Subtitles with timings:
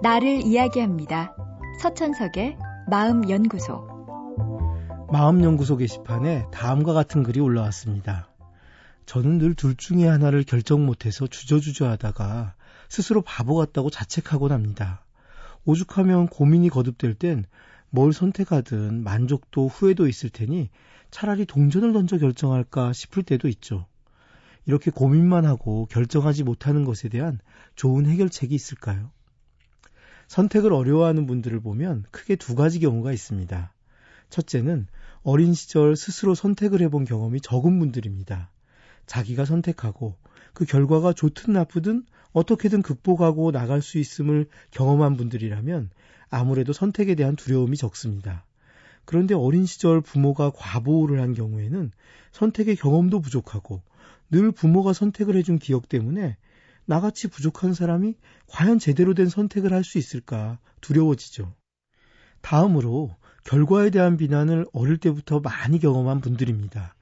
[0.00, 1.34] 나를 이야기합니다.
[1.80, 2.56] 서천석의
[2.88, 3.88] 마음연구소.
[5.10, 8.28] 마음연구소 게시판에 다음과 같은 글이 올라왔습니다.
[9.06, 12.54] 저는 늘 둘 중에 하나를 결정 못해서 주저주저 하다가
[12.88, 15.04] 스스로 바보 같다고 자책하곤 합니다.
[15.64, 17.44] 오죽하면 고민이 거듭될 땐
[17.90, 20.68] 뭘 선택하든 만족도 후회도 있을 테니
[21.10, 23.86] 차라리 동전을 던져 결정할까 싶을 때도 있죠.
[24.66, 27.40] 이렇게 고민만 하고 결정하지 못하는 것에 대한
[27.74, 29.10] 좋은 해결책이 있을까요?
[30.28, 33.72] 선택을 어려워하는 분들을 보면 크게 두 가지 경우가 있습니다.
[34.30, 34.86] 첫째는
[35.22, 38.50] 어린 시절 스스로 선택을 해본 경험이 적은 분들입니다.
[39.06, 40.16] 자기가 선택하고
[40.52, 45.90] 그 결과가 좋든 나쁘든 어떻게든 극복하고 나갈 수 있음을 경험한 분들이라면
[46.30, 48.44] 아무래도 선택에 대한 두려움이 적습니다.
[49.06, 51.90] 그런데 어린 시절 부모가 과보호를 한 경우에는
[52.32, 53.80] 선택의 경험도 부족하고
[54.30, 56.36] 늘 부모가 선택을 해준 기억 때문에
[56.88, 58.14] 나같이 부족한 사람이
[58.46, 61.54] 과연 제대로 된 선택을 할 수 있을까 두려워지죠.
[62.40, 66.94] 다음으로 결과에 대한 비난을 어릴 때부터 많이 경험한 분들입니다.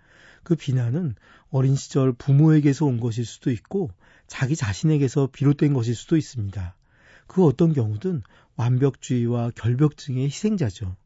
[0.42, 1.14] 그 비난은
[1.50, 3.90] 어린 시절 부모에게서 온 것일 수도 있고
[4.26, 6.74] 자기 자신에게서 비롯된 것일 수도 있습니다.
[7.28, 8.22] 그 어떤 경우든
[8.56, 10.96] 완벽주의와 결벽증의 희생자죠.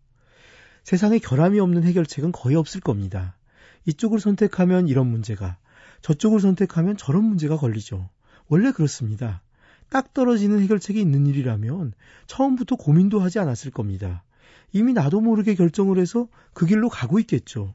[0.84, 3.36] 세상에 결함이 없는 해결책은 거의 없을 겁니다.
[3.84, 5.58] 이쪽을 선택하면 이런 문제가,
[6.01, 8.08] 저쪽을 선택하면 저런 문제가 걸리죠.
[8.51, 9.43] 원래 그렇습니다.
[9.89, 11.93] 딱 떨어지는 해결책이 있는 일이라면
[12.27, 14.25] 처음부터 고민도 하지 않았을 겁니다.
[14.73, 17.75] 이미 나도 모르게 결정을 해서 그 길로 가고 있겠죠.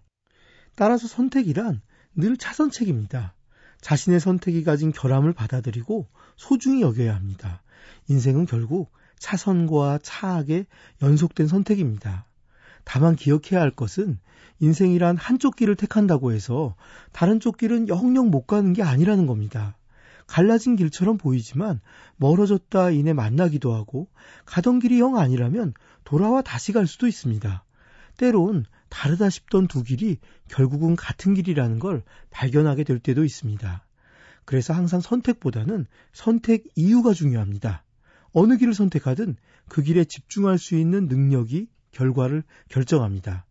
[0.75, 1.81] 따라서 선택이란
[2.15, 3.33] 늘 차선책입니다.
[3.79, 7.63] 자신의 선택이 가진 결함을 받아들이고 소중히 여겨야 합니다.
[8.09, 10.65] 인생은 결국 차선과 차악의
[11.01, 12.25] 연속된 선택입니다.
[12.83, 14.19] 다만 기억해야 할 것은
[14.59, 16.75] 인생이란 한쪽 길을 택한다고 해서
[17.13, 19.77] 다른 쪽 길은 영영 못 가는 게 아니라는 겁니다.
[20.27, 21.79] 갈라진 길처럼 보이지만
[22.17, 24.09] 멀어졌다 이내 만나기도 하고
[24.45, 25.73] 가던 길이 영 아니라면
[26.03, 27.63] 돌아와 다시 갈 수도 있습니다.
[28.17, 30.17] 때론 다르다 싶던 두 길이
[30.47, 33.85] 결국은 같은 길이라는 걸 발견하게 될 때도 있습니다.
[34.45, 37.83] 그래서 항상 선택보다는 선택 이유가 중요합니다.
[38.31, 43.45] 어느 길을 선택하든 그 길에 집중할 수 있는 능력이 결과를 결정합니다.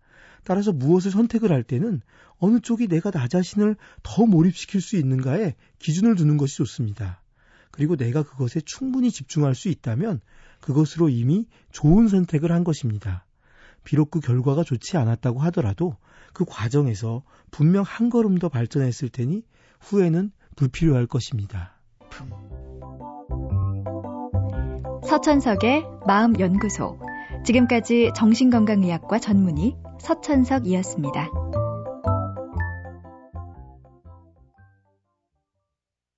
[0.44, 2.00] 따라서 무엇을 선택을 할 때는
[2.38, 7.22] 어느 쪽이 내가 나 자신을 더 몰입시킬 수 있는가에 기준을 두는 것이 좋습니다.
[7.70, 10.20] 그리고 내가 그것에 충분히 집중할 수 있다면
[10.60, 13.26] 그것으로 이미 좋은 선택을 한 것입니다.
[13.82, 15.96] 비록 그 결과가 좋지 않았다고 하더라도
[16.32, 19.42] 그 과정에서 분명 한 걸음 더 발전했을 테니
[19.80, 21.78] 후회는 불필요할 것입니다.
[25.06, 26.98] 서천석의 마음연구소.
[27.44, 31.30] 지금까지 정신건강의학과 전문의 서천석이었습니다.